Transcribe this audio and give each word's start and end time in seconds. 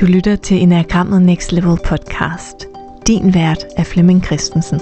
Du 0.00 0.06
lytter 0.06 0.36
til 0.36 0.62
Enagrammet 0.62 1.22
Next 1.22 1.52
Level 1.52 1.78
podcast. 1.84 2.56
Din 3.06 3.34
vært 3.34 3.64
er 3.76 3.84
Flemming 3.84 4.24
Christensen. 4.24 4.80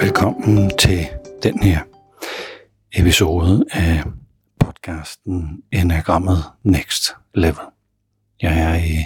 Velkommen 0.00 0.70
til 0.78 1.06
den 1.42 1.62
her 1.62 1.80
episode 2.92 3.64
af 3.72 4.04
podcasten 4.60 5.62
Enagrammet 5.72 6.44
Next 6.62 7.16
Level. 7.34 7.66
Jeg 8.42 8.60
er 8.60 8.74
i 8.74 9.04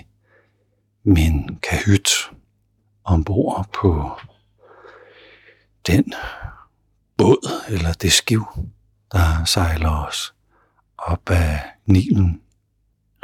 min 1.04 1.59
kahyt 1.62 2.11
ombord 3.04 3.68
på 3.75 4.11
den 5.86 6.12
båd 7.16 7.50
eller 7.68 7.93
det 7.93 8.12
skiv, 8.12 8.46
der 9.13 9.44
sejler 9.44 10.07
os 10.07 10.35
op 11.07 11.31
ad 11.31 11.59
Nilen. 11.86 12.40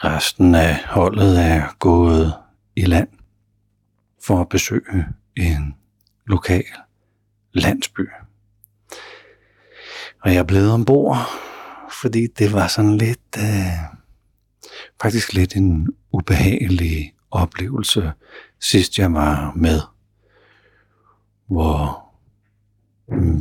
Resten 0.04 0.54
af 0.54 0.84
holdet 0.84 1.40
er 1.40 1.76
gået 1.78 2.34
i 2.76 2.84
land 2.84 3.08
for 4.26 4.40
at 4.40 4.48
besøge 4.48 5.06
en 5.36 5.74
lokal 6.26 6.64
landsby. 7.52 8.08
Og 10.22 10.32
jeg 10.32 10.38
er 10.38 10.44
blevet 10.44 10.72
ombord, 10.72 11.16
fordi 12.00 12.26
det 12.26 12.52
var 12.52 12.66
sådan 12.66 12.96
lidt, 12.96 13.36
øh, 13.38 13.98
faktisk 15.02 15.32
lidt 15.32 15.56
en 15.56 15.88
ubehagelig 16.12 17.14
oplevelse, 17.30 18.12
sidst 18.60 18.98
jeg 18.98 19.12
var 19.12 19.52
med, 19.56 19.80
hvor 21.46 22.06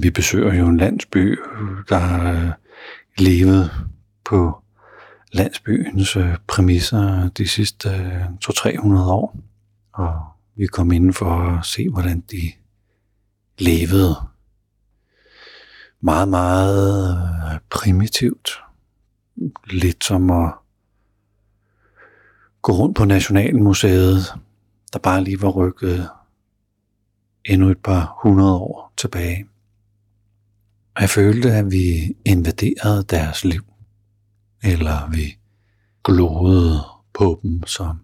vi 0.02 0.10
besøger 0.10 0.54
jo 0.54 0.68
en 0.68 0.78
landsby, 0.78 1.40
der 1.90 2.34
øh, 2.34 2.52
levede 3.18 3.70
på 4.26 4.64
landsbyens 5.32 6.16
øh, 6.16 6.38
præmisser 6.48 7.30
de 7.30 7.48
sidste 7.48 7.90
øh, 7.90 8.26
200-300 8.46 9.00
år. 9.00 9.38
Og 9.94 10.22
vi 10.56 10.66
kom 10.66 10.92
ind 10.92 11.14
for 11.14 11.58
at 11.58 11.66
se, 11.66 11.90
hvordan 11.90 12.24
de 12.32 12.52
levede 13.60 14.16
meget, 16.02 16.28
meget 16.28 17.18
øh, 17.54 17.60
primitivt. 17.70 18.50
Lidt 19.70 20.04
som 20.04 20.30
at 20.30 20.54
gå 22.62 22.72
rundt 22.72 22.98
på 22.98 23.06
Nationalmuseet, 23.06 24.34
der 24.94 25.00
bare 25.00 25.24
lige 25.24 25.42
var 25.42 25.50
rykket 25.50 26.10
endnu 27.46 27.70
et 27.70 27.78
par 27.84 28.20
hundrede 28.24 28.56
år 28.56 28.94
tilbage. 28.98 29.46
Og 30.96 31.02
jeg 31.02 31.10
følte, 31.10 31.52
at 31.52 31.72
vi 31.72 32.16
invaderede 32.26 33.04
deres 33.04 33.46
liv. 33.46 33.75
Eller 34.66 35.10
vi 35.10 35.38
glodede 36.04 36.84
på 37.14 37.40
dem 37.44 37.68
som 37.68 38.00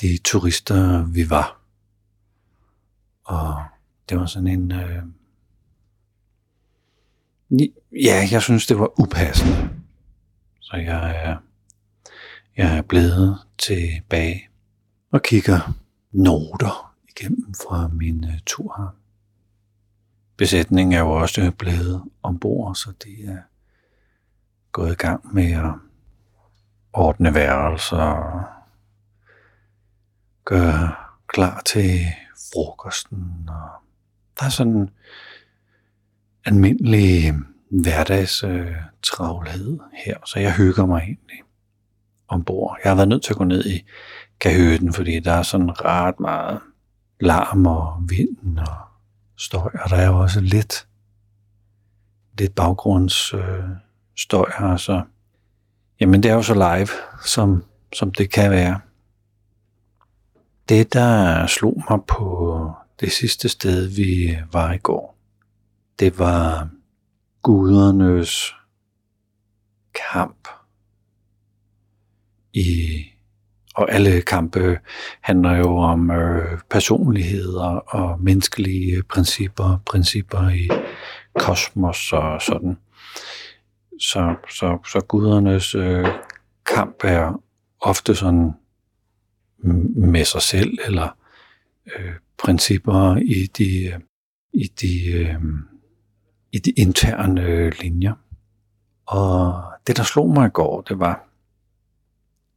de 0.00 0.18
turister, 0.24 1.04
vi 1.04 1.30
var. 1.30 1.60
Og 3.24 3.64
det 4.08 4.18
var 4.18 4.26
sådan 4.26 4.48
en... 4.48 4.72
Øh, 4.72 5.02
ja, 7.92 8.28
jeg 8.30 8.42
synes, 8.42 8.66
det 8.66 8.78
var 8.78 9.00
upassende. 9.00 9.70
Så 10.60 10.76
jeg 10.76 11.10
er, 11.24 11.36
jeg 12.56 12.78
er 12.78 12.82
blevet 12.82 13.38
tilbage 13.58 14.48
og 15.10 15.22
kigger 15.22 15.74
noter 16.12 16.94
igennem 17.08 17.54
fra 17.54 17.88
min 17.88 18.24
øh, 18.24 18.38
tur 18.46 18.74
her. 18.78 18.96
Besætningen 20.36 20.92
er 20.92 20.98
jo 20.98 21.10
også 21.10 21.52
blevet 21.58 22.02
ombord, 22.22 22.74
så 22.74 22.92
det 23.04 23.28
er 23.28 23.38
gået 24.76 24.92
i 24.92 24.94
gang 24.94 25.34
med 25.34 25.52
at 25.52 25.72
ordne 26.92 27.34
værelser 27.34 27.96
og 27.96 28.44
gøre 30.44 30.94
klar 31.26 31.62
til 31.66 32.00
frokosten. 32.52 33.48
Og 33.48 33.68
der 34.40 34.46
er 34.46 34.48
sådan 34.48 34.90
almindelig 36.44 37.34
hverdags 37.70 38.44
øh, 38.44 38.74
travlhed 39.02 39.78
her, 40.04 40.16
så 40.26 40.38
jeg 40.38 40.56
hygger 40.56 40.86
mig 40.86 41.02
egentlig 41.02 41.42
ombord. 42.28 42.78
Jeg 42.84 42.90
har 42.90 42.96
været 42.96 43.08
nødt 43.08 43.22
til 43.22 43.32
at 43.32 43.38
gå 43.38 43.44
ned 43.44 43.64
i 43.66 43.84
Kahøten, 44.40 44.92
fordi 44.92 45.20
der 45.20 45.32
er 45.32 45.42
sådan 45.42 45.84
ret 45.84 46.20
meget 46.20 46.60
larm 47.20 47.66
og 47.66 48.02
vind 48.08 48.58
og 48.58 48.76
støj, 49.36 49.70
og 49.84 49.90
der 49.90 49.96
er 49.96 50.06
jo 50.06 50.18
også 50.18 50.40
lidt, 50.40 50.88
lidt 52.38 52.54
baggrunds 52.54 53.34
øh, 53.34 53.64
støj 54.16 54.50
her, 54.58 54.76
så 54.76 55.02
jamen 56.00 56.22
det 56.22 56.30
er 56.30 56.34
jo 56.34 56.42
så 56.42 56.54
live, 56.54 56.88
som, 57.24 57.64
som 57.92 58.12
det 58.12 58.30
kan 58.30 58.50
være. 58.50 58.80
Det, 60.68 60.92
der 60.92 61.46
slog 61.46 61.82
mig 61.90 61.98
på 62.08 62.72
det 63.00 63.12
sidste 63.12 63.48
sted, 63.48 63.86
vi 63.86 64.38
var 64.52 64.72
i 64.72 64.78
går, 64.78 65.16
det 65.98 66.18
var 66.18 66.68
gudernes 67.42 68.54
kamp 69.94 70.48
i 72.52 73.04
og 73.76 73.92
alle 73.92 74.22
kampe 74.22 74.78
handler 75.20 75.56
jo 75.56 75.76
om 75.76 76.10
øh, 76.10 76.58
personligheder 76.70 77.64
og 77.64 78.20
menneskelige 78.20 79.02
principper, 79.02 79.78
principper 79.86 80.48
i 80.48 80.68
kosmos 81.34 82.12
og 82.12 82.42
sådan. 82.42 82.78
Så, 84.00 84.36
så, 84.50 84.78
så 84.86 85.04
gudernes 85.08 85.74
øh, 85.74 86.06
kamp 86.66 87.04
er 87.04 87.42
ofte 87.80 88.14
sådan 88.14 88.52
med 89.96 90.24
sig 90.24 90.42
selv, 90.42 90.78
eller 90.84 91.18
øh, 91.86 92.14
principper 92.38 93.16
i 93.16 93.46
de, 93.58 93.86
øh, 93.86 94.00
i 94.52 94.66
de, 94.80 95.12
øh, 95.12 95.42
i 96.52 96.58
de 96.58 96.70
interne 96.70 97.42
øh, 97.42 97.72
linjer. 97.80 98.14
Og 99.06 99.64
det, 99.86 99.96
der 99.96 100.02
slog 100.02 100.30
mig 100.30 100.46
i 100.46 100.50
går, 100.50 100.80
det 100.80 100.98
var, 100.98 101.28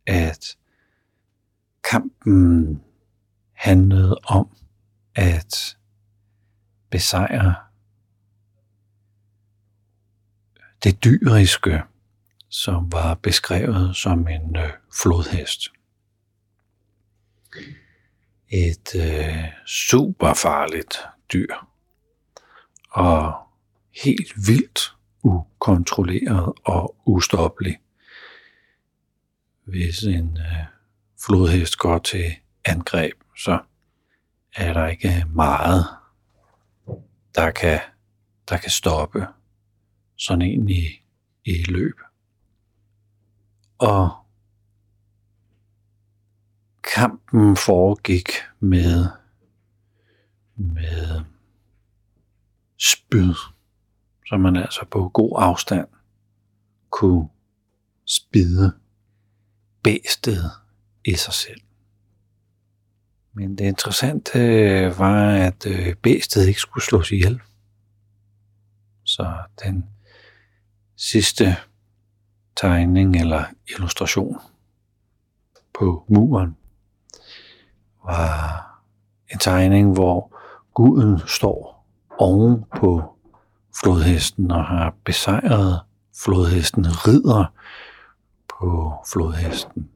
at 0.07 0.57
kampen 1.91 2.81
handlede 3.53 4.17
om 4.23 4.47
at 5.15 5.77
besejre 6.89 7.55
det 10.83 11.03
dyriske, 11.03 11.83
som 12.49 12.91
var 12.91 13.13
beskrevet 13.13 13.95
som 13.95 14.27
en 14.27 14.55
øh, 14.55 14.69
flodhest. 15.01 15.61
Et 18.49 18.95
øh, 18.95 19.45
super 19.65 20.33
farligt 20.33 20.97
dyr 21.33 21.55
og 22.91 23.33
helt 24.03 24.47
vildt 24.47 24.95
ukontrolleret 25.23 26.53
og 26.65 26.95
ustoppelig. 27.05 27.77
Hvis 29.63 30.03
en 30.03 30.37
øh, 30.37 30.65
flodhest 31.25 31.77
går 31.77 31.97
til 31.97 32.35
angreb, 32.65 33.13
så 33.37 33.59
er 34.55 34.73
der 34.73 34.87
ikke 34.87 35.25
meget, 35.35 35.85
der 37.35 37.51
kan, 37.51 37.79
der 38.49 38.57
kan 38.57 38.71
stoppe 38.71 39.27
sådan 40.19 40.41
en 40.41 40.69
i, 40.69 40.85
i 41.45 41.63
løb. 41.63 41.95
Og 43.77 44.09
kampen 46.95 47.55
foregik 47.55 48.29
med, 48.59 49.05
med 50.55 51.21
spyd, 52.77 53.33
så 54.27 54.37
man 54.37 54.55
altså 54.55 54.85
på 54.91 55.09
god 55.09 55.31
afstand 55.37 55.87
kunne 56.89 57.29
spide 58.05 58.73
bæstet 59.83 60.51
i 61.05 61.13
sig 61.13 61.33
selv. 61.33 61.61
Men 63.33 63.57
det 63.57 63.65
interessante 63.65 64.39
øh, 64.39 64.99
var, 64.99 65.29
at 65.29 65.65
øh, 65.65 65.95
bæstet 65.95 66.47
ikke 66.47 66.59
skulle 66.59 66.83
slås 66.83 67.11
ihjel. 67.11 67.39
Så 69.03 69.37
den 69.63 69.85
sidste 70.99 71.55
tegning 72.55 73.15
eller 73.15 73.45
illustration 73.67 74.37
på 75.79 76.05
muren 76.07 76.57
var 78.05 78.65
en 79.31 79.39
tegning, 79.39 79.93
hvor 79.93 80.37
guden 80.73 81.19
står 81.27 81.87
oven 82.17 82.63
på 82.75 83.19
flodhesten 83.81 84.51
og 84.51 84.65
har 84.65 84.95
besejret 85.05 85.81
flodhesten, 86.23 86.85
rider 86.85 87.45
på 88.59 88.93
flodhesten. 89.13 89.89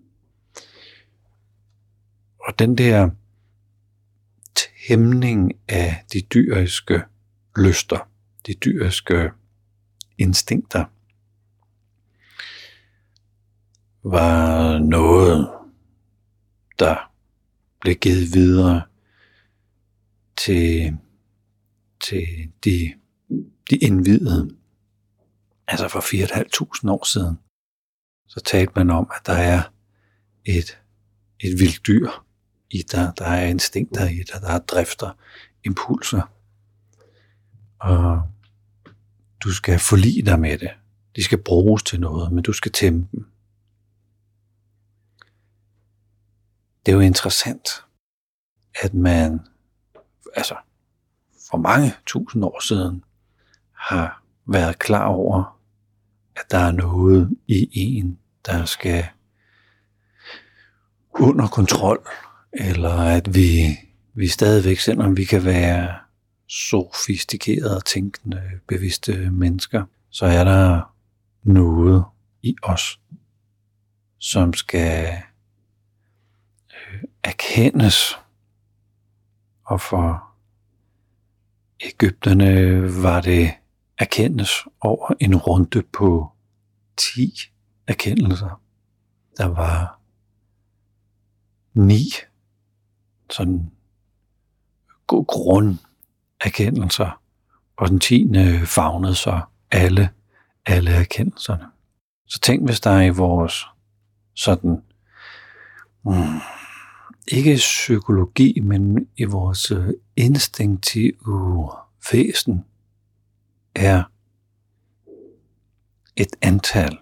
Og 2.47 2.59
den 2.59 2.77
der 2.77 3.09
tæmning 4.55 5.51
af 5.67 6.05
de 6.13 6.21
dyriske 6.21 7.01
lyster, 7.55 8.09
de 8.47 8.53
dyriske 8.53 9.31
instinkter, 10.23 10.85
var 14.03 14.77
noget, 14.79 15.49
der 16.79 17.11
blev 17.81 17.95
givet 17.95 18.33
videre 18.33 18.81
til, 20.37 20.97
til 22.01 22.27
de, 22.63 22.93
de 23.69 23.77
indvidede. 23.77 24.55
Altså 25.67 25.87
for 25.87 25.99
4.500 25.99 26.91
år 26.91 27.05
siden, 27.05 27.39
så 28.27 28.39
talte 28.39 28.73
man 28.75 28.89
om, 28.89 29.11
at 29.15 29.25
der 29.25 29.33
er 29.33 29.61
et, 30.45 30.79
et 31.39 31.59
vildt 31.59 31.87
dyr 31.87 32.09
i 32.69 32.81
dig, 32.91 33.13
der 33.17 33.25
er 33.25 33.47
instinkter 33.47 34.09
i 34.09 34.23
dig, 34.33 34.41
der 34.41 34.49
er 34.49 34.59
drifter, 34.59 35.11
impulser. 35.63 36.21
Og 37.79 38.32
du 39.43 39.53
skal 39.53 39.79
forlige 39.79 40.21
dig 40.21 40.39
med 40.39 40.57
det. 40.57 40.71
De 41.15 41.23
skal 41.23 41.37
bruges 41.37 41.83
til 41.83 41.99
noget, 41.99 42.31
men 42.31 42.43
du 42.43 42.53
skal 42.53 42.71
tæmme 42.71 43.07
dem. 43.11 43.25
Det 46.85 46.91
er 46.91 46.95
jo 46.95 46.99
interessant, 46.99 47.69
at 48.83 48.93
man 48.93 49.39
altså 50.35 50.55
for 51.49 51.57
mange 51.57 51.93
tusind 52.05 52.43
år 52.43 52.59
siden 52.61 53.03
har 53.71 54.23
været 54.47 54.79
klar 54.79 55.05
over, 55.05 55.59
at 56.35 56.51
der 56.51 56.57
er 56.57 56.71
noget 56.71 57.37
i 57.47 57.69
en, 57.73 58.19
der 58.45 58.65
skal 58.65 59.05
under 61.13 61.47
kontrol, 61.47 62.07
eller 62.53 62.93
at 62.93 63.35
vi, 63.35 63.79
vi 64.13 64.27
stadigvæk, 64.27 64.79
selvom 64.79 65.17
vi 65.17 65.25
kan 65.25 65.45
være 65.45 66.02
sofistikerede, 66.47 67.81
tænkende, 67.85 68.41
bevidste 68.67 69.31
mennesker, 69.31 69.85
så 70.09 70.25
er 70.25 70.43
der 70.43 70.93
noget 71.43 72.05
i 72.41 72.55
os, 72.63 72.99
som 74.19 74.53
skal 74.53 75.23
øh, 76.73 77.03
erkendes. 77.23 78.19
Og 79.63 79.81
for 79.81 80.33
Ægypterne 81.85 82.81
var 83.03 83.21
det 83.21 83.53
erkendes 83.97 84.49
over 84.81 85.13
en 85.19 85.35
runde 85.35 85.83
på 85.93 86.31
10 86.97 87.33
erkendelser. 87.87 88.61
Der 89.37 89.45
var 89.45 89.99
ni 91.73 92.03
sådan 93.29 93.71
god 95.07 95.25
grund 95.25 95.77
erkendelser, 96.43 97.21
og 97.77 97.89
den 97.89 97.99
tiende 97.99 98.65
fagnede 98.65 99.15
så 99.15 99.41
alle, 99.71 100.09
alle 100.65 100.91
erkendelserne. 100.91 101.65
Så 102.27 102.39
tænk, 102.39 102.65
hvis 102.65 102.79
der 102.79 102.89
er 102.89 103.01
i 103.01 103.09
vores 103.09 103.65
sådan, 104.35 104.83
mm, 106.05 106.39
ikke 107.27 107.55
psykologi, 107.55 108.59
men 108.59 109.07
i 109.17 109.23
vores 109.23 109.71
øh, 109.71 109.89
instinktive 110.15 111.13
væsen 112.11 112.65
er 113.75 114.03
et 116.15 116.35
antal 116.41 116.97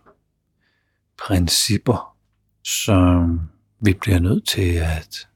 principper, 1.27 2.17
som 2.63 3.41
vi 3.79 3.93
bliver 3.93 4.19
nødt 4.19 4.47
til 4.47 4.73
at, 4.73 5.27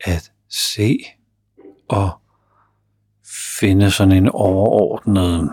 at 0.00 0.32
se 0.48 0.98
og 1.88 2.20
finde 3.58 3.90
sådan 3.90 4.12
en 4.12 4.28
overordnet 4.28 5.50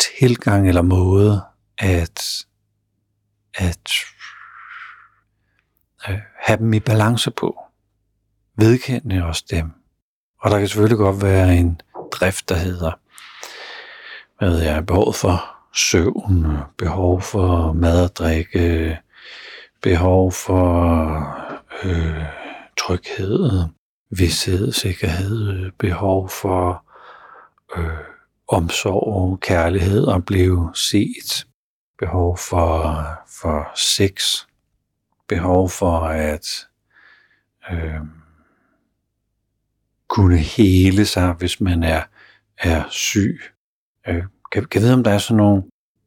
tilgang 0.00 0.68
eller 0.68 0.82
måde 0.82 1.42
at, 1.78 2.46
at 3.54 3.90
øh, 6.08 6.18
have 6.38 6.58
dem 6.58 6.72
i 6.72 6.80
balance 6.80 7.30
på. 7.30 7.58
Vedkende 8.56 9.24
os 9.24 9.42
dem. 9.42 9.72
Og 10.40 10.50
der 10.50 10.58
kan 10.58 10.68
selvfølgelig 10.68 10.98
godt 10.98 11.22
være 11.22 11.56
en 11.56 11.80
drift, 12.12 12.48
der 12.48 12.54
hedder, 12.54 12.92
hvad 14.38 14.50
ved 14.50 14.62
jeg, 14.62 14.86
behov 14.86 15.14
for 15.14 15.52
søvn, 15.74 16.46
behov 16.78 17.20
for 17.20 17.72
mad 17.72 18.04
og 18.04 18.16
drikke, 18.16 18.98
behov 19.82 20.32
for 20.32 21.08
øh, 21.84 22.24
tryghed, 22.78 23.68
vidshed, 24.18 24.72
havde 25.08 25.72
behov 25.78 26.28
for 26.28 26.84
øh, 27.76 27.98
omsorg, 28.48 29.40
kærlighed 29.40 30.04
og 30.04 30.24
blive 30.24 30.70
set, 30.74 31.46
behov 31.98 32.38
for, 32.38 33.04
for 33.40 33.72
sex, 33.76 34.46
behov 35.28 35.70
for 35.70 35.98
at 35.98 36.68
øh, 37.72 38.00
kunne 40.08 40.38
hele 40.38 41.06
sig, 41.06 41.32
hvis 41.32 41.60
man 41.60 41.82
er, 41.82 42.02
er 42.58 42.84
syg. 42.90 43.40
Øh, 44.08 44.24
kan, 44.52 44.64
kan 44.64 44.82
vide, 44.82 44.94
om 44.94 45.04
der 45.04 45.10
er 45.10 45.18
sådan 45.18 45.36
nogle 45.36 45.62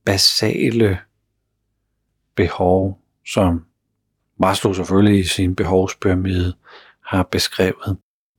basale 0.05 0.99
behov, 2.35 2.99
som 3.27 3.65
Maslow 4.39 4.73
selvfølgelig 4.73 5.19
i 5.19 5.23
sin 5.23 5.55
behovspyramide 5.55 6.53
har 7.05 7.23
beskrevet. 7.23 7.97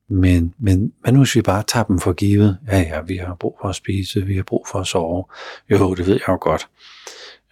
Men, 0.09 0.55
men 0.59 0.93
hvad 1.01 1.13
nu 1.13 1.19
hvis 1.19 1.37
vi 1.37 1.43
bare 1.43 1.63
tager 1.63 1.85
dem 1.85 1.99
for 1.99 2.13
givet? 2.13 2.59
Ja, 2.69 2.79
ja, 2.79 3.01
vi 3.01 3.17
har 3.17 3.35
brug 3.35 3.59
for 3.61 3.69
at 3.69 3.75
spise, 3.75 4.27
vi 4.27 4.37
har 4.37 4.43
brug 4.43 4.67
for 4.71 4.79
at 4.79 4.87
sove. 4.87 5.25
Jo, 5.71 5.95
det 5.95 6.07
ved 6.07 6.15
jeg 6.15 6.29
jo 6.29 6.39
godt. 6.41 6.69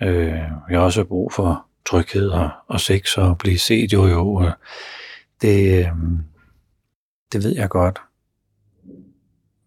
Øh, 0.02 0.42
vi 0.68 0.74
har 0.74 0.80
også 0.80 1.04
brug 1.04 1.32
for 1.32 1.66
tryghed 1.86 2.28
og, 2.28 2.50
og 2.68 2.80
sex 2.80 3.18
og 3.18 3.38
blive 3.38 3.58
set. 3.58 3.92
Jo, 3.92 4.06
jo, 4.06 4.42
øh, 4.42 4.52
det, 5.42 5.78
øh, 5.78 5.88
det 7.32 7.44
ved 7.44 7.54
jeg 7.54 7.68
godt. 7.68 8.00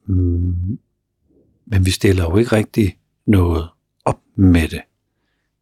Mm, 0.05 0.79
men 1.65 1.85
vi 1.85 1.91
stiller 1.91 2.23
jo 2.23 2.38
ikke 2.38 2.55
rigtig 2.55 2.97
noget 3.25 3.69
op 4.05 4.19
med 4.35 4.67
det. 4.67 4.81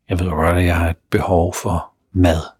Jeg 0.09 0.19
ved 0.19 0.29
godt, 0.29 0.57
at 0.57 0.65
jeg 0.65 0.77
har 0.77 0.89
et 0.89 0.97
behov 1.09 1.53
for 1.53 1.93
mad. 2.11 2.54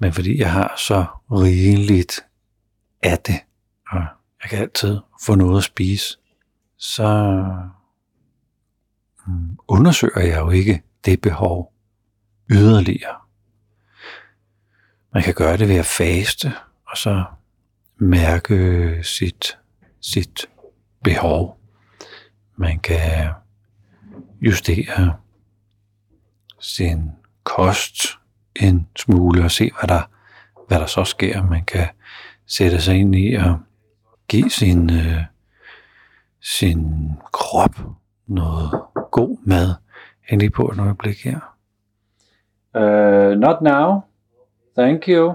Men 0.00 0.12
fordi 0.12 0.38
jeg 0.38 0.52
har 0.52 0.74
så 0.76 1.06
rigeligt 1.30 2.26
af 3.02 3.18
det, 3.18 3.40
og 3.90 4.00
jeg 4.42 4.50
kan 4.50 4.58
altid 4.58 4.98
få 5.26 5.34
noget 5.34 5.58
at 5.58 5.64
spise, 5.64 6.18
så 6.76 7.38
mm, 9.26 9.58
undersøger 9.68 10.20
jeg 10.20 10.38
jo 10.38 10.50
ikke 10.50 10.82
det 11.04 11.20
behov 11.20 11.72
yderligere. 12.50 13.16
Man 15.14 15.22
kan 15.22 15.34
gøre 15.34 15.56
det 15.56 15.68
ved 15.68 15.76
at 15.76 15.86
faste, 15.86 16.52
og 16.86 16.96
så 16.96 17.24
mærke 17.98 18.98
sit, 19.02 19.58
sit 20.00 20.46
behov. 21.04 21.60
Man 22.56 22.78
kan 22.78 23.32
justere 24.40 25.16
sin 26.58 27.10
kost 27.44 28.19
en 28.56 28.88
smule 28.96 29.44
og 29.44 29.50
se, 29.50 29.70
hvad 29.78 29.88
der, 29.88 30.02
hvad 30.68 30.78
der 30.78 30.86
så 30.86 31.04
sker. 31.04 31.42
Man 31.42 31.64
kan 31.64 31.88
sætte 32.46 32.80
sig 32.80 32.94
ind 32.94 33.14
i 33.14 33.34
og 33.34 33.58
give 34.28 34.50
sin, 34.50 34.90
øh, 34.90 35.24
sin 36.40 37.10
krop 37.32 37.74
noget 38.26 38.70
god 39.12 39.38
mad. 39.46 39.74
Lige 40.30 40.50
på 40.50 40.70
et 40.70 40.78
øjeblik 40.78 41.24
her. 41.24 41.56
Uh, 42.74 43.38
not 43.38 43.62
now. 43.62 44.00
Thank 44.78 45.08
you. 45.08 45.34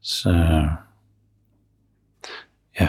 Så 0.00 0.30
ja. 2.80 2.88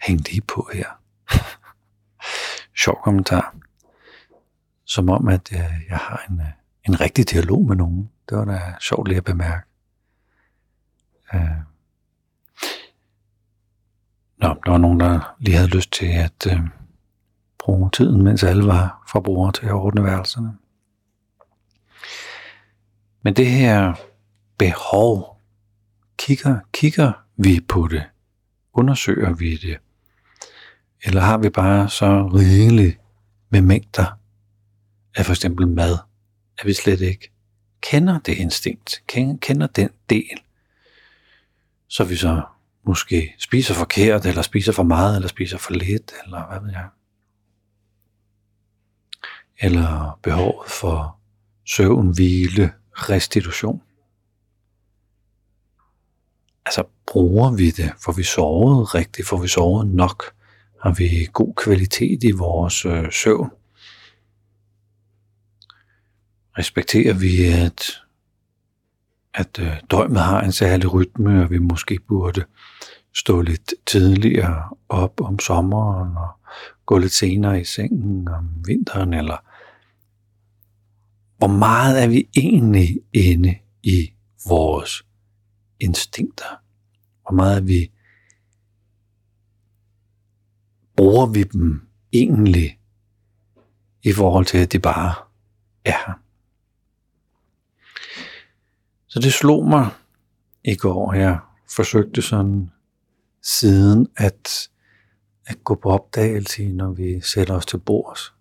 Hæng 0.00 0.20
lige 0.28 0.40
på 0.40 0.68
her. 0.72 0.88
Sjov 2.82 3.00
kommentar. 3.04 3.54
Som 4.84 5.08
om, 5.10 5.28
at 5.28 5.52
øh, 5.52 5.58
jeg 5.88 5.98
har 5.98 6.26
en, 6.30 6.40
øh, 6.40 6.46
en 6.88 7.00
rigtig 7.00 7.30
dialog 7.30 7.66
med 7.66 7.76
nogen. 7.76 8.10
Det 8.28 8.38
var 8.38 8.44
da 8.44 8.60
sjovt 8.80 9.08
lige 9.08 9.18
at 9.18 9.24
bemærke. 9.24 9.66
Øh. 11.34 11.40
Nå, 14.38 14.48
der 14.64 14.70
var 14.70 14.78
nogen, 14.78 15.00
der 15.00 15.34
lige 15.38 15.56
havde 15.56 15.68
lyst 15.68 15.92
til 15.92 16.06
at 16.06 16.46
øh, 16.46 16.60
bruge 17.58 17.90
tiden, 17.90 18.22
mens 18.22 18.42
alle 18.42 18.66
var 18.66 19.04
forbrugere 19.08 19.52
til 19.52 19.66
at 19.66 19.72
ordne 19.72 20.04
værelserne. 20.04 20.56
Men 23.22 23.34
det 23.34 23.46
her 23.46 23.94
behov, 24.58 25.40
kigger, 26.18 26.58
kigger 26.72 27.12
vi 27.36 27.60
på 27.68 27.88
det? 27.88 28.04
Undersøger 28.72 29.32
vi 29.32 29.56
det? 29.56 29.78
Eller 31.02 31.20
har 31.20 31.38
vi 31.38 31.48
bare 31.48 31.88
så 31.88 32.26
rigeligt 32.26 33.00
med 33.50 33.60
mængder 33.60 34.18
af 35.14 35.26
for 35.26 35.32
eksempel 35.32 35.68
mad, 35.68 35.98
at 36.58 36.66
vi 36.66 36.72
slet 36.72 37.00
ikke 37.00 37.30
kender 37.80 38.18
det 38.18 38.32
instinkt, 38.38 39.02
kender 39.40 39.66
den 39.66 39.90
del, 40.10 40.40
så 41.88 42.04
vi 42.04 42.16
så 42.16 42.42
måske 42.86 43.34
spiser 43.38 43.74
forkert, 43.74 44.26
eller 44.26 44.42
spiser 44.42 44.72
for 44.72 44.82
meget, 44.82 45.16
eller 45.16 45.28
spiser 45.28 45.58
for 45.58 45.72
lidt, 45.72 46.12
eller 46.24 46.46
hvad 46.48 46.60
ved 46.60 46.70
jeg. 46.70 46.88
Eller 49.58 50.18
behovet 50.22 50.70
for 50.70 51.18
søvn, 51.64 52.14
hvile, 52.14 52.72
restitution. 52.92 53.82
Altså 56.66 56.84
bruger 57.06 57.56
vi 57.56 57.70
det? 57.70 57.92
Får 58.04 58.12
vi 58.12 58.22
sovet 58.22 58.94
rigtigt? 58.94 59.28
Får 59.28 59.40
vi 59.42 59.48
sovet 59.48 59.86
nok? 59.86 60.34
Har 60.82 60.92
vi 60.92 61.28
god 61.32 61.54
kvalitet 61.54 62.24
i 62.24 62.30
vores 62.30 62.84
øh, 62.84 63.12
søvn? 63.12 63.50
Respekterer 66.58 67.14
vi, 67.14 67.44
at, 67.44 68.02
at 69.34 69.58
øh, 69.58 69.80
drømmet 69.90 70.20
har 70.20 70.40
en 70.42 70.52
særlig 70.52 70.92
rytme, 70.92 71.42
og 71.42 71.50
vi 71.50 71.58
måske 71.58 71.98
burde 72.08 72.44
stå 73.14 73.40
lidt 73.40 73.74
tidligere 73.86 74.68
op 74.88 75.20
om 75.20 75.38
sommeren 75.38 76.16
og 76.16 76.28
gå 76.86 76.98
lidt 76.98 77.12
senere 77.12 77.60
i 77.60 77.64
sengen 77.64 78.28
om 78.28 78.48
vinteren, 78.66 79.14
eller 79.14 79.36
hvor 81.38 81.58
meget 81.58 82.02
er 82.02 82.08
vi 82.08 82.28
egentlig 82.36 83.00
inde 83.12 83.58
i 83.82 84.12
vores 84.48 85.06
instinkter? 85.80 86.60
Hvor 87.22 87.32
meget 87.36 87.56
er 87.56 87.60
vi 87.60 87.90
bruger 90.96 91.26
vi 91.26 91.42
dem 91.42 91.80
egentlig 92.12 92.78
i 94.02 94.12
forhold 94.12 94.46
til, 94.46 94.58
at 94.58 94.72
de 94.72 94.78
bare 94.78 95.14
er 95.84 95.98
her? 96.06 96.23
Så 99.14 99.20
det 99.20 99.32
slog 99.32 99.68
mig 99.68 99.90
i 100.64 100.74
går, 100.74 101.12
jeg 101.12 101.38
forsøgte 101.76 102.22
sådan 102.22 102.70
siden 103.42 104.08
at, 104.16 104.68
at 105.46 105.64
gå 105.64 105.74
på 105.74 105.90
opdagelse, 105.90 106.68
når 106.68 106.92
vi 106.92 107.20
sætter 107.20 107.54
os 107.54 107.66
til 107.66 107.78
bords. 107.78 108.34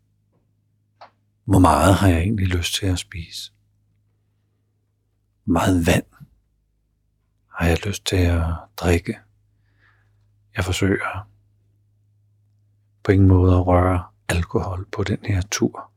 Hvor 1.45 1.59
meget 1.59 1.95
har 1.95 2.07
jeg 2.07 2.19
egentlig 2.19 2.47
lyst 2.47 2.75
til 2.75 2.85
at 2.85 2.99
spise? 2.99 3.51
Hvor 5.43 5.53
meget 5.53 5.87
vand 5.87 6.05
har 7.47 7.67
jeg 7.67 7.87
lyst 7.87 8.05
til 8.05 8.15
at 8.15 8.43
drikke? 8.77 9.17
Jeg 10.55 10.63
forsøger 10.63 11.27
på 13.03 13.11
ingen 13.11 13.27
måde 13.27 13.55
at 13.55 13.67
røre 13.67 14.03
alkohol 14.29 14.85
på 14.91 15.03
den 15.03 15.19
her 15.23 15.41
tur. 15.51 15.91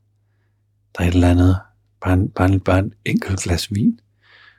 Der 0.97 1.05
er 1.05 1.09
et 1.09 1.15
eller 1.15 1.31
andet, 1.31 1.61
bare 2.01 2.15
en, 2.15 2.31
bare 2.31 2.49
en, 2.53 2.61
bare 2.61 2.79
en 2.79 2.95
enkelt 3.05 3.41
glas 3.41 3.75
vin, 3.75 4.01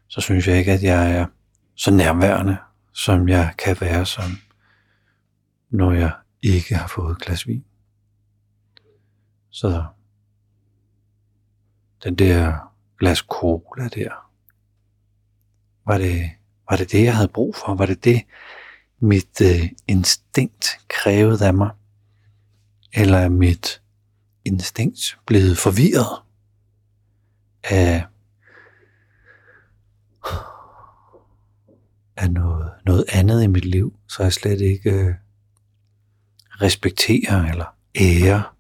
så 0.08 0.22
synes 0.22 0.48
jeg 0.48 0.58
ikke, 0.58 0.72
at 0.72 0.84
jeg 0.84 1.12
er 1.12 1.26
så 1.76 1.92
nærværende, 1.92 2.58
som 2.94 3.30
jeg 3.30 3.54
kan 3.58 3.78
være 3.82 4.06
som, 4.06 4.32
når 5.70 5.92
jeg 5.92 6.12
ikke 6.42 6.76
har 6.76 6.88
fået 6.88 7.12
et 7.12 7.22
glas 7.22 7.48
vin. 7.48 7.66
Så 9.50 9.86
den 12.04 12.16
der 12.16 12.74
glas 13.00 13.18
cola 13.18 13.88
der, 13.88 14.32
var 15.86 15.98
det, 15.98 16.30
var 16.70 16.78
det 16.78 16.92
det, 16.92 17.04
jeg 17.04 17.16
havde 17.16 17.28
brug 17.28 17.56
for? 17.56 17.76
Var 17.76 17.86
det 17.86 18.04
det, 18.04 18.24
mit 19.00 19.42
øh, 19.42 19.70
instinkt 19.88 20.80
krævede 20.88 21.48
af 21.48 21.54
mig? 21.54 21.70
Eller 22.94 23.18
er 23.18 23.30
mit 23.30 23.82
instinkt 24.46 25.18
blevet 25.26 25.58
forvirret 25.58 26.24
af, 27.64 28.06
noget, 32.30 32.72
noget 32.86 33.06
andet 33.28 33.44
i 33.44 33.48
mit 33.48 33.66
liv, 33.66 34.00
så 34.10 34.24
jeg 34.24 34.34
slet 34.34 34.62
ikke 34.62 34.92
øh, 34.92 35.14
respekterer 36.62 37.46
eller 37.52 37.76
ærer 37.96 38.56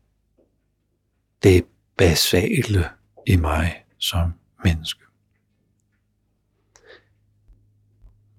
det 1.43 1.65
basale 1.97 2.89
i 3.27 3.36
mig 3.36 3.83
som 3.97 4.33
menneske. 4.63 5.01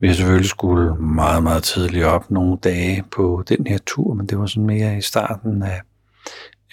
Vi 0.00 0.06
har 0.06 0.14
selvfølgelig 0.14 0.50
skulle 0.50 0.94
meget, 0.94 1.42
meget 1.42 1.62
tidligt 1.62 2.04
op 2.04 2.30
nogle 2.30 2.58
dage 2.58 3.04
på 3.10 3.44
den 3.48 3.66
her 3.66 3.78
tur, 3.86 4.14
men 4.14 4.26
det 4.26 4.38
var 4.38 4.46
sådan 4.46 4.66
mere 4.66 4.98
i 4.98 5.00
starten 5.00 5.62
af, 5.62 5.82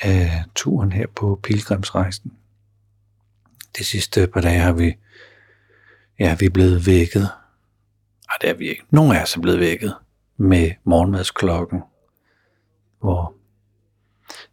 af 0.02 0.44
turen 0.56 0.92
her 0.92 1.08
på 1.16 1.40
pilgrimsrejsen. 1.44 2.32
De 3.78 3.84
sidste 3.84 4.28
par 4.28 4.42
dage 4.42 4.60
har 4.60 4.74
vi, 4.74 4.96
ja, 6.20 6.36
vi 6.40 6.46
er 6.46 6.50
blevet 6.50 6.88
vækket. 6.88 7.30
Nej, 8.28 8.38
det 8.42 8.50
er 8.50 8.54
vi 8.54 8.70
ikke. 8.70 8.84
Nogle 8.90 9.18
af 9.18 9.24
os 9.24 9.36
er 9.36 9.42
blevet 9.42 9.60
vækket 9.60 9.96
med 10.38 10.72
morgenmadsklokken, 10.84 11.82
hvor 13.00 13.34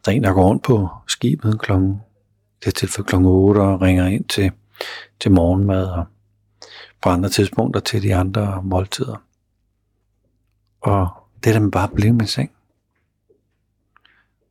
der 0.04 0.12
er 0.12 0.16
en, 0.16 0.24
der 0.24 0.32
går 0.32 0.44
rundt 0.44 0.62
på 0.62 0.88
skibet 1.06 1.60
klokken 1.60 2.00
det 2.62 2.68
er 2.68 2.72
tilfælde 2.72 3.08
klokken 3.08 3.28
8 3.28 3.58
og 3.58 3.80
ringer 3.80 4.06
ind 4.06 4.24
til, 4.24 4.52
til 5.20 5.30
morgenmad 5.30 5.86
og 5.86 6.04
på 7.02 7.08
andre 7.08 7.28
tidspunkter 7.28 7.80
til 7.80 8.02
de 8.02 8.14
andre 8.14 8.62
måltider. 8.62 9.16
Og 10.80 11.08
det 11.44 11.54
der 11.54 11.60
med 11.60 11.70
bare 11.70 11.88
at 11.88 11.94
blive 11.94 12.12
med 12.12 12.26
seng. 12.26 12.52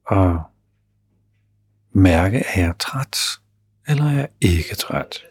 Og 0.06 0.42
mærke, 1.92 2.38
er 2.38 2.62
jeg 2.62 2.74
træt, 2.80 3.18
eller 3.88 4.06
er 4.06 4.12
jeg 4.12 4.28
ikke 4.42 4.76
træt? 4.76 5.24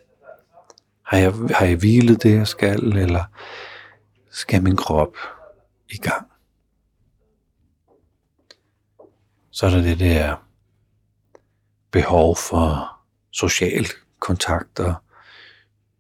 Har 1.03 1.19
jeg, 1.19 1.33
har 1.33 1.67
jeg 1.67 1.77
hvilet 1.77 2.23
det, 2.23 2.35
jeg 2.35 2.47
skal, 2.47 2.97
eller 2.97 3.25
skal 4.31 4.63
min 4.63 4.77
krop 4.77 5.17
i 5.91 5.97
gang? 5.97 6.31
Så 9.51 9.67
er 9.67 9.71
der 9.71 9.83
det 9.83 9.99
der 9.99 10.37
behov 11.91 12.37
for 12.37 13.01
social 13.31 13.87
kontakt 14.19 14.81
og 14.81 14.95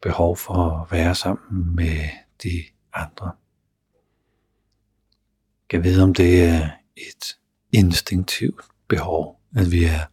behov 0.03 0.37
for 0.37 0.55
at 0.55 0.93
være 0.93 1.15
sammen 1.15 1.75
med 1.75 2.09
de 2.43 2.65
andre. 2.93 3.33
Jeg 5.73 5.85
ved, 5.85 6.03
om 6.03 6.15
det 6.15 6.45
er 6.45 6.71
et 6.97 7.39
instinktivt 7.73 8.65
behov, 8.89 9.41
at 9.57 9.71
vi 9.71 9.85
er 9.85 10.07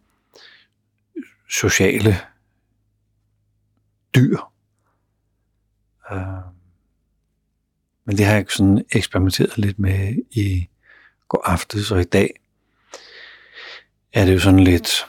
sociale 1.50 2.14
dyr. 4.14 4.38
Uh, 6.10 6.57
men 8.08 8.18
det 8.18 8.26
har 8.26 8.34
jeg 8.34 8.46
sådan 8.48 8.84
eksperimenteret 8.92 9.58
lidt 9.58 9.78
med 9.78 10.22
i 10.30 10.68
går 11.28 11.42
aftes 11.44 11.90
og 11.90 12.00
i 12.00 12.04
dag. 12.04 12.40
Er 14.12 14.24
det 14.24 14.34
jo 14.34 14.40
sådan 14.40 14.60
lidt 14.60 15.06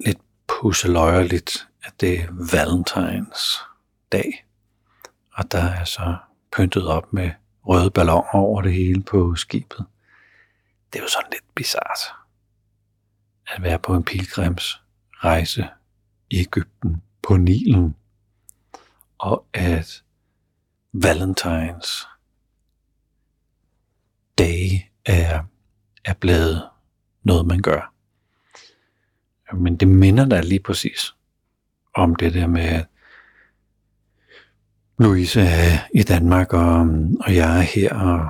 lidt 0.00 0.18
pusseløjerligt, 0.46 1.68
at 1.82 2.00
det 2.00 2.20
er 2.20 2.26
Valentines 2.52 3.58
dag. 4.12 4.46
Og 5.32 5.52
der 5.52 5.62
er 5.62 5.84
så 5.84 6.16
pyntet 6.56 6.86
op 6.88 7.12
med 7.12 7.30
røde 7.66 7.90
balloner 7.90 8.34
over 8.34 8.62
det 8.62 8.72
hele 8.72 9.02
på 9.02 9.34
skibet. 9.34 9.84
Det 10.92 10.98
er 10.98 11.02
jo 11.02 11.08
sådan 11.08 11.30
lidt 11.32 11.54
bizart 11.54 12.00
at 13.46 13.62
være 13.62 13.78
på 13.78 13.94
en 13.94 14.04
pilgrimsrejse 14.04 15.68
i 16.30 16.38
Ægypten 16.40 17.02
på 17.22 17.36
Nilen, 17.36 17.96
og 19.18 19.46
at 19.52 20.04
Valentines 21.02 22.06
dage 24.38 24.90
er, 25.06 25.42
er 26.04 26.14
blevet 26.14 26.68
noget, 27.24 27.46
man 27.46 27.62
gør 27.62 27.94
men 29.52 29.76
det 29.76 29.88
minder 29.88 30.24
da 30.24 30.40
lige 30.40 30.60
præcis 30.60 31.14
om 31.94 32.14
det 32.16 32.34
der 32.34 32.46
med, 32.46 32.62
at 32.62 32.86
Louise 34.98 35.40
er 35.40 35.78
i 35.94 36.02
Danmark, 36.02 36.52
og, 36.52 36.88
og 37.20 37.34
jeg 37.34 37.58
er 37.58 37.62
her, 37.62 37.94
og 37.94 38.28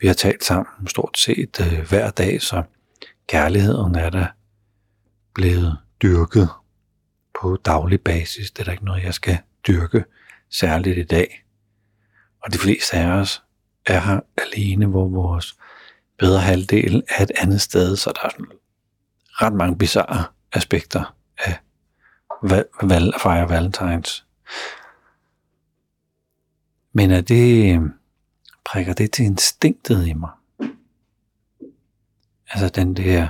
vi 0.00 0.06
har 0.06 0.14
talt 0.14 0.44
sammen 0.44 0.86
stort 0.86 1.18
set 1.18 1.60
øh, 1.60 1.88
hver 1.88 2.10
dag, 2.10 2.42
så 2.42 2.62
kærligheden 3.28 3.94
er 3.94 4.10
der 4.10 4.26
blevet 5.34 5.78
dyrket 6.02 6.48
på 7.40 7.56
daglig 7.64 8.00
basis. 8.00 8.50
Det 8.50 8.60
er 8.60 8.64
der 8.64 8.72
ikke 8.72 8.84
noget, 8.84 9.02
jeg 9.02 9.14
skal 9.14 9.38
dyrke 9.66 10.04
særligt 10.50 10.98
i 10.98 11.04
dag. 11.04 11.44
Og 12.44 12.52
de 12.52 12.58
fleste 12.58 12.96
af 12.96 13.06
os 13.06 13.42
er 13.86 14.00
her 14.00 14.20
alene, 14.38 14.86
hvor 14.86 15.08
vores 15.08 15.58
bedre 16.18 16.40
halvdel 16.40 17.02
er 17.08 17.22
et 17.22 17.30
andet 17.36 17.60
sted, 17.60 17.96
så 17.96 18.12
der 18.14 18.26
er 18.26 18.30
sådan 18.30 18.46
ret 19.28 19.52
mange 19.52 19.78
bizarre 19.78 20.24
aspekter 20.52 21.16
af 21.38 21.58
valg 22.82 23.14
at 23.14 23.20
fejre 23.20 23.48
Valentines. 23.48 24.26
Men 26.92 27.10
er 27.10 27.20
det, 27.20 27.76
øh, 27.76 27.82
prikker 28.64 28.92
det 28.92 29.12
til 29.12 29.24
instinktet 29.24 30.06
i 30.06 30.12
mig? 30.12 30.30
Altså 32.50 32.68
den 32.68 32.96
der 32.96 33.28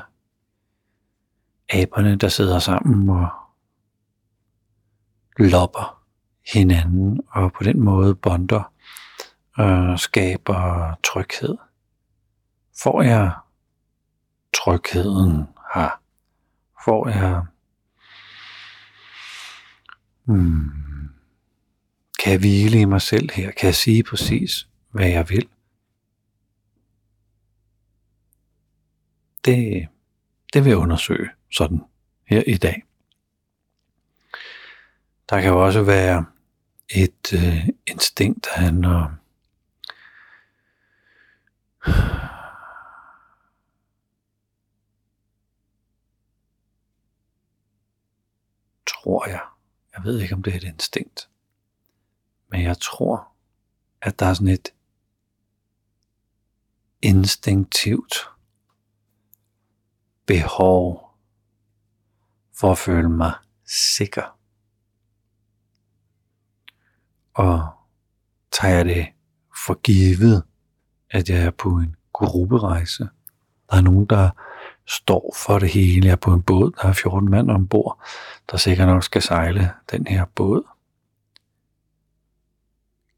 aberne, 1.69 2.17
der 2.17 2.29
sidder 2.29 2.59
sammen 2.59 3.09
og 3.09 3.29
lopper 5.37 6.02
hinanden, 6.52 7.21
og 7.29 7.52
på 7.52 7.64
den 7.64 7.81
måde 7.81 8.14
bonder 8.14 8.70
øh, 9.59 9.99
skaber 9.99 10.95
tryghed? 11.04 11.57
Får 12.83 13.02
jeg 13.02 13.33
trygheden 14.54 15.47
her? 15.75 16.02
Får 16.85 17.09
jeg... 17.09 17.42
Hmm, 20.25 20.71
kan 22.23 22.33
jeg 22.33 22.38
hvile 22.38 22.80
i 22.80 22.85
mig 22.85 23.02
selv 23.02 23.30
her? 23.35 23.50
Kan 23.50 23.66
jeg 23.66 23.75
sige 23.75 24.02
præcis, 24.02 24.69
hvad 24.90 25.09
jeg 25.09 25.28
vil? 25.28 25.49
Det, 29.45 29.88
det 30.52 30.64
vil 30.64 30.71
jeg 30.71 30.78
undersøge 30.78 31.28
sådan 31.52 31.80
her 32.26 32.42
i 32.47 32.57
dag. 32.57 32.85
Der 35.30 35.40
kan 35.40 35.50
jo 35.50 35.64
også 35.64 35.83
være 35.83 36.25
et 36.95 37.33
øh, 37.35 37.69
instinkt, 37.87 38.45
der 38.45 38.61
handler 38.61 39.20
tror 48.87 49.29
jeg, 49.29 49.43
jeg 49.97 50.05
ved 50.05 50.21
ikke 50.21 50.35
om 50.35 50.43
det 50.43 50.53
er 50.53 50.57
et 50.57 50.65
instinkt, 50.65 51.31
men 52.49 52.63
jeg 52.63 52.79
tror, 52.79 53.33
at 54.03 54.19
der 54.19 54.27
er 54.27 54.35
sådan 54.35 54.49
et 54.49 54.75
instinktivt 57.03 58.31
behov 60.27 61.11
for 62.53 62.73
at 62.73 62.79
føle 62.79 63.09
mig 63.09 63.35
sikker. 63.97 64.39
Og 67.35 67.69
tager 68.53 68.75
jeg 68.75 68.85
det 68.85 69.07
for 69.67 69.81
givet, 69.81 70.45
at 71.11 71.29
jeg 71.29 71.43
er 71.43 71.50
på 71.50 71.69
en 71.69 71.97
grupperejse. 72.12 73.09
Der 73.71 73.76
er 73.76 73.81
nogen, 73.81 74.07
der 74.07 74.31
står 74.87 75.35
for 75.37 75.59
det 75.59 75.69
hele. 75.69 76.07
Jeg 76.07 76.12
er 76.12 76.17
på 76.17 76.33
en 76.33 76.43
båd, 76.43 76.71
der 76.83 76.88
er 76.88 76.93
14 76.93 77.31
mand 77.31 77.50
ombord, 77.50 78.05
der 78.50 78.57
sikkert 78.57 78.88
nok 78.88 79.05
skal 79.05 79.23
sejle 79.23 79.73
den 79.90 80.07
her 80.07 80.25
båd. 80.25 80.62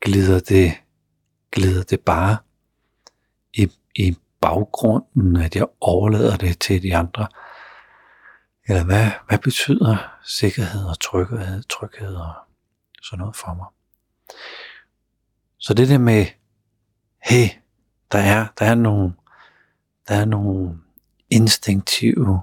Glider 0.01 0.41
det, 0.41 0.73
glider 1.51 1.83
det 1.83 2.01
bare 2.01 2.37
i, 3.55 3.71
i 3.95 4.17
baggrunden, 4.41 5.37
at 5.37 5.57
jeg 5.57 5.67
overlader 5.81 6.37
det 6.37 6.59
til 6.59 6.83
de 6.83 6.97
andre? 6.97 7.27
Eller 8.69 8.85
hvad, 8.85 9.11
hvad 9.29 9.39
betyder 9.39 9.97
sikkerhed 10.25 10.85
og 10.85 11.01
tryghed, 11.01 11.63
tryghed 11.63 12.15
og 12.15 12.35
sådan 13.03 13.19
noget 13.19 13.37
for 13.37 13.55
mig? 13.55 13.67
Så 15.59 15.75
det 15.75 15.89
der 15.89 15.99
med, 15.99 16.27
hey, 17.23 17.49
der 18.13 18.19
er, 18.19 18.47
der 18.59 18.65
er 18.65 18.75
nogle, 18.75 19.13
der 20.09 20.15
er 20.15 20.25
nogle 20.25 20.79
instinktive 21.31 22.41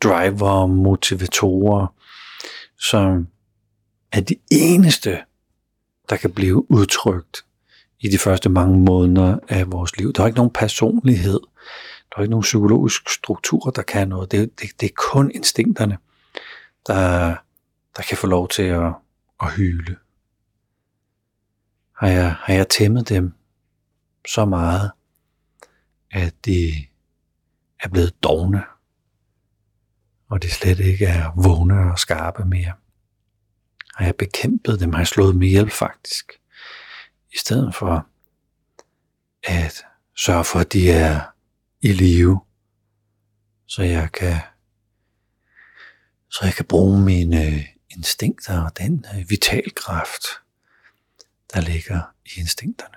driver, 0.00 0.66
motivatorer, 0.66 1.86
som 2.78 3.28
er 4.12 4.20
de 4.20 4.36
eneste, 4.50 5.18
der 6.08 6.16
kan 6.16 6.32
blive 6.32 6.70
udtrykt 6.70 7.44
i 8.00 8.08
de 8.08 8.18
første 8.18 8.48
mange 8.48 8.78
måneder 8.78 9.38
af 9.48 9.72
vores 9.72 9.96
liv. 9.96 10.12
Der 10.12 10.22
er 10.22 10.26
ikke 10.26 10.38
nogen 10.38 10.52
personlighed, 10.52 11.40
der 12.10 12.16
er 12.16 12.20
ikke 12.20 12.30
nogen 12.30 12.42
psykologisk 12.42 13.08
struktur, 13.08 13.70
der 13.70 13.82
kan 13.82 14.08
noget. 14.08 14.32
Det, 14.32 14.60
det, 14.60 14.80
det 14.80 14.86
er 14.86 14.94
kun 14.96 15.30
instinkterne, 15.34 15.98
der, 16.86 17.34
der 17.96 18.02
kan 18.08 18.16
få 18.16 18.26
lov 18.26 18.48
til 18.48 18.62
at, 18.62 18.92
at 19.42 19.52
hyle. 19.52 19.96
Har 22.02 22.08
jeg, 22.08 22.32
har 22.32 22.54
jeg 22.54 22.68
tæmmet 22.68 23.08
dem 23.08 23.34
så 24.28 24.44
meget, 24.44 24.92
at 26.10 26.34
de 26.44 26.72
er 27.80 27.88
blevet 27.88 28.22
dogne, 28.22 28.64
og 30.30 30.42
de 30.42 30.50
slet 30.50 30.78
ikke 30.78 31.06
er 31.06 31.32
vågne 31.36 31.92
og 31.92 31.98
skarpe 31.98 32.44
mere. 32.44 32.72
Har 33.94 34.04
jeg 34.04 34.16
bekæmpet 34.16 34.80
dem, 34.80 34.92
har 34.92 35.00
jeg 35.00 35.06
slået 35.06 35.34
dem 35.34 35.42
ihjel 35.42 35.70
faktisk, 35.70 36.32
i 37.34 37.38
stedet 37.38 37.74
for 37.74 38.06
at 39.42 39.84
sørge 40.16 40.44
for, 40.44 40.58
at 40.58 40.72
de 40.72 40.90
er 40.90 41.20
i 41.80 41.92
live, 41.92 42.40
så 43.66 43.82
jeg 43.82 44.12
kan, 44.12 44.36
så 46.30 46.40
jeg 46.44 46.54
kan 46.54 46.64
bruge 46.64 47.00
mine 47.00 47.46
øh, 47.46 47.66
instinkter 47.90 48.64
og 48.64 48.78
den 48.78 49.04
øh, 49.14 49.30
vitalkraft, 49.30 50.41
der 51.54 51.60
ligger 51.60 52.00
i 52.26 52.40
instinkterne. 52.40 52.94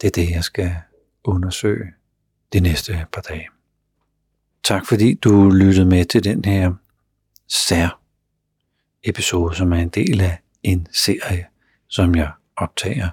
Det 0.00 0.06
er 0.06 0.10
det, 0.10 0.30
jeg 0.30 0.44
skal 0.44 0.76
undersøge 1.24 1.86
de 2.52 2.60
næste 2.60 3.06
par 3.12 3.20
dage. 3.20 3.48
Tak 4.64 4.86
fordi 4.86 5.14
du 5.14 5.50
lyttede 5.50 5.86
med 5.86 6.04
til 6.04 6.24
den 6.24 6.44
her 6.44 6.72
sær 7.48 8.00
episode, 9.02 9.54
som 9.54 9.72
er 9.72 9.76
en 9.76 9.88
del 9.88 10.20
af 10.20 10.38
en 10.62 10.86
serie, 10.92 11.46
som 11.88 12.14
jeg 12.14 12.32
optager 12.56 13.08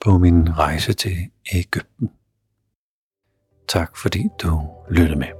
på 0.00 0.18
min 0.18 0.58
rejse 0.58 0.92
til 0.92 1.30
Ægypten. 1.52 2.10
Tak 3.68 3.96
fordi 3.96 4.28
du 4.42 4.70
lyttede 4.90 5.18
med. 5.18 5.39